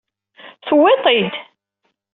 [0.67, 1.33] Tewwiḍ-t-id!